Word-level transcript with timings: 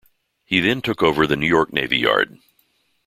He 0.45 0.61
then 0.61 0.81
took 0.81 1.03
over 1.03 1.27
the 1.27 1.35
New 1.35 1.45
York 1.45 1.71
Navy 1.71 1.99
Yard. 1.99 2.39